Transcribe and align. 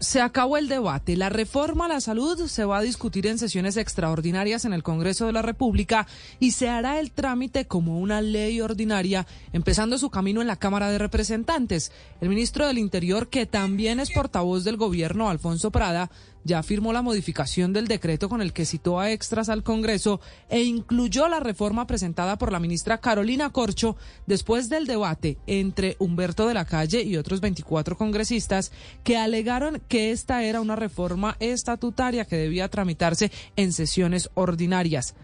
Se 0.00 0.20
acabó 0.20 0.56
el 0.56 0.68
debate. 0.68 1.16
La 1.16 1.28
reforma 1.28 1.86
a 1.86 1.88
la 1.88 2.00
salud 2.00 2.46
se 2.46 2.64
va 2.64 2.78
a 2.78 2.82
discutir 2.82 3.26
en 3.26 3.38
sesiones 3.38 3.76
extraordinarias 3.76 4.64
en 4.64 4.72
el 4.72 4.82
Congreso 4.82 5.26
de 5.26 5.32
la 5.32 5.42
República 5.42 6.06
y 6.40 6.52
se 6.52 6.68
hará 6.68 7.00
el 7.00 7.10
trámite 7.10 7.66
como 7.66 7.98
una 7.98 8.20
ley 8.20 8.60
ordinaria, 8.60 9.26
empezando 9.52 9.98
su 9.98 10.10
camino 10.10 10.40
en 10.40 10.46
la 10.46 10.56
Cámara 10.56 10.90
de 10.90 10.98
Representantes. 10.98 11.92
El 12.20 12.28
ministro 12.28 12.66
del 12.66 12.78
Interior, 12.78 13.28
que 13.28 13.46
también 13.46 14.00
es 14.00 14.10
portavoz 14.10 14.64
del 14.64 14.76
gobierno, 14.76 15.28
Alfonso 15.28 15.70
Prada, 15.70 16.10
ya 16.44 16.62
firmó 16.62 16.92
la 16.92 17.02
modificación 17.02 17.72
del 17.72 17.88
decreto 17.88 18.28
con 18.28 18.40
el 18.40 18.52
que 18.52 18.66
citó 18.66 19.00
a 19.00 19.10
extras 19.10 19.48
al 19.48 19.62
Congreso 19.62 20.20
e 20.48 20.62
incluyó 20.62 21.28
la 21.28 21.40
reforma 21.40 21.86
presentada 21.86 22.36
por 22.38 22.52
la 22.52 22.60
ministra 22.60 22.98
Carolina 22.98 23.50
Corcho 23.50 23.96
después 24.26 24.68
del 24.68 24.86
debate 24.86 25.38
entre 25.46 25.96
Humberto 25.98 26.46
de 26.46 26.54
la 26.54 26.64
Calle 26.64 27.02
y 27.02 27.16
otros 27.16 27.40
24 27.40 27.96
congresistas 27.96 28.72
que 29.02 29.16
alegaron 29.16 29.82
que 29.88 30.10
esta 30.10 30.44
era 30.44 30.60
una 30.60 30.76
reforma 30.76 31.36
estatutaria 31.40 32.24
que 32.24 32.36
debía 32.36 32.68
tramitarse 32.68 33.32
en 33.56 33.72
sesiones 33.72 34.30
ordinarias 34.34 35.14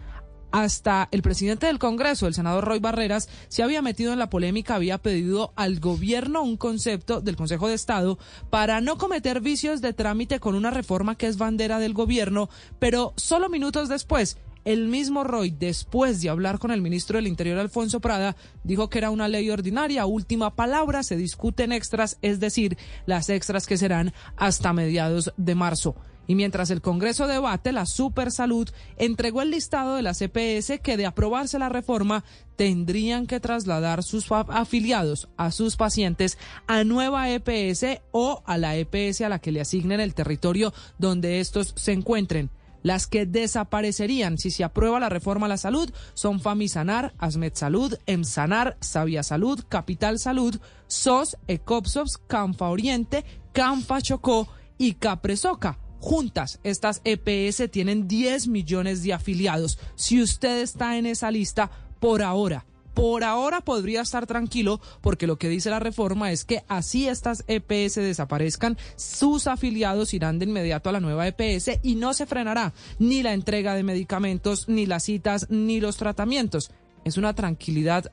hasta 0.51 1.07
el 1.11 1.21
presidente 1.21 1.67
del 1.67 1.79
Congreso, 1.79 2.27
el 2.27 2.33
senador 2.33 2.65
Roy 2.65 2.79
Barreras, 2.79 3.29
se 3.47 3.63
había 3.63 3.81
metido 3.81 4.13
en 4.13 4.19
la 4.19 4.29
polémica, 4.29 4.75
había 4.75 4.97
pedido 4.97 5.53
al 5.55 5.79
gobierno 5.79 6.43
un 6.43 6.57
concepto 6.57 7.21
del 7.21 7.35
Consejo 7.35 7.67
de 7.67 7.75
Estado 7.75 8.17
para 8.49 8.81
no 8.81 8.97
cometer 8.97 9.41
vicios 9.41 9.81
de 9.81 9.93
trámite 9.93 10.39
con 10.39 10.55
una 10.55 10.71
reforma 10.71 11.15
que 11.15 11.27
es 11.27 11.37
bandera 11.37 11.79
del 11.79 11.93
gobierno, 11.93 12.49
pero 12.79 13.13
solo 13.17 13.49
minutos 13.49 13.89
después 13.89 14.37
el 14.65 14.87
mismo 14.87 15.23
Roy, 15.23 15.51
después 15.51 16.21
de 16.21 16.29
hablar 16.29 16.59
con 16.59 16.71
el 16.71 16.81
ministro 16.81 17.17
del 17.17 17.27
Interior, 17.27 17.57
Alfonso 17.57 17.99
Prada, 17.99 18.35
dijo 18.63 18.89
que 18.89 18.99
era 18.99 19.09
una 19.09 19.27
ley 19.27 19.49
ordinaria, 19.49 20.05
última 20.05 20.55
palabra, 20.55 21.03
se 21.03 21.15
discuten 21.15 21.71
extras, 21.71 22.17
es 22.21 22.39
decir, 22.39 22.77
las 23.05 23.29
extras 23.29 23.65
que 23.65 23.77
serán 23.77 24.13
hasta 24.37 24.73
mediados 24.73 25.33
de 25.37 25.55
marzo. 25.55 25.95
Y 26.31 26.35
mientras 26.35 26.69
el 26.69 26.81
Congreso 26.81 27.27
debate, 27.27 27.73
la 27.73 27.85
Supersalud 27.85 28.69
entregó 28.95 29.41
el 29.41 29.51
listado 29.51 29.95
de 29.95 30.01
la 30.01 30.13
CPS 30.13 30.79
que 30.79 30.95
de 30.95 31.05
aprobarse 31.05 31.59
la 31.59 31.67
reforma 31.67 32.23
tendrían 32.55 33.27
que 33.27 33.41
trasladar 33.41 34.01
sus 34.01 34.31
afiliados 34.31 35.27
a 35.35 35.51
sus 35.51 35.75
pacientes 35.75 36.37
a 36.67 36.85
nueva 36.85 37.29
EPS 37.29 37.99
o 38.11 38.43
a 38.45 38.57
la 38.57 38.77
EPS 38.77 39.19
a 39.19 39.27
la 39.27 39.39
que 39.39 39.51
le 39.51 39.59
asignen 39.59 39.99
el 39.99 40.13
territorio 40.13 40.73
donde 40.99 41.41
estos 41.41 41.73
se 41.75 41.91
encuentren. 41.91 42.49
Las 42.81 43.07
que 43.07 43.25
desaparecerían 43.25 44.37
si 44.37 44.51
se 44.51 44.63
aprueba 44.63 45.01
la 45.01 45.09
reforma 45.09 45.47
a 45.47 45.49
la 45.49 45.57
salud 45.57 45.91
son 46.13 46.39
Famisanar, 46.39 47.13
Asmed 47.17 47.55
Salud, 47.55 47.97
Emsanar, 48.05 48.77
Sabia 48.79 49.23
Salud, 49.23 49.65
Capital 49.67 50.17
Salud, 50.17 50.61
SOS, 50.87 51.35
Ecopsops, 51.49 52.17
Canfa 52.17 52.69
Oriente, 52.69 53.25
Canfa 53.51 53.99
Chocó 53.99 54.47
y 54.77 54.93
Capresoca. 54.93 55.80
Juntas, 56.01 56.59
estas 56.63 56.99
EPS 57.03 57.69
tienen 57.69 58.07
10 58.07 58.47
millones 58.47 59.03
de 59.03 59.13
afiliados. 59.13 59.77
Si 59.95 60.19
usted 60.19 60.61
está 60.61 60.97
en 60.97 61.05
esa 61.05 61.29
lista, 61.29 61.69
por 61.99 62.23
ahora, 62.23 62.65
por 62.95 63.23
ahora 63.23 63.61
podría 63.61 64.01
estar 64.01 64.25
tranquilo 64.25 64.81
porque 65.01 65.27
lo 65.27 65.37
que 65.37 65.47
dice 65.47 65.69
la 65.69 65.79
reforma 65.79 66.31
es 66.31 66.43
que 66.43 66.63
así 66.67 67.07
estas 67.07 67.43
EPS 67.47 67.95
desaparezcan, 67.97 68.79
sus 68.95 69.45
afiliados 69.45 70.15
irán 70.15 70.39
de 70.39 70.45
inmediato 70.45 70.89
a 70.89 70.93
la 70.93 70.99
nueva 70.99 71.27
EPS 71.27 71.79
y 71.83 71.93
no 71.93 72.15
se 72.15 72.25
frenará 72.25 72.73
ni 72.97 73.21
la 73.21 73.33
entrega 73.33 73.75
de 73.75 73.83
medicamentos, 73.83 74.67
ni 74.67 74.87
las 74.87 75.03
citas, 75.03 75.45
ni 75.51 75.79
los 75.79 75.97
tratamientos. 75.97 76.71
Es 77.05 77.17
una 77.17 77.35
tranquilidad 77.35 78.11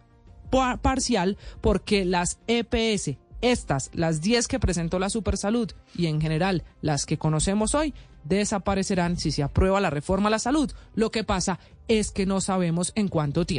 parcial 0.83 1.39
porque 1.63 2.05
las 2.05 2.39
EPS 2.47 3.17
estas, 3.41 3.91
las 3.95 4.21
10 4.21 4.49
que 4.49 4.59
presentó 4.59 4.99
la 4.99 5.11
Supersalud 5.11 5.71
y 5.95 6.07
en 6.07 6.21
general 6.21 6.65
las 6.83 7.07
que 7.07 7.19
conocemos 7.19 7.75
hoy, 7.75 7.95
desaparecerán 8.25 9.17
si 9.17 9.31
se 9.31 9.43
aprueba 9.43 9.81
la 9.81 9.91
reforma 9.91 10.29
a 10.29 10.31
la 10.31 10.39
salud. 10.39 10.71
Lo 10.95 11.11
que 11.11 11.25
pasa 11.25 11.59
es 11.89 12.11
que 12.11 12.27
no 12.27 12.41
sabemos 12.41 12.93
en 12.95 13.09
cuánto 13.09 13.45
tiempo. 13.45 13.57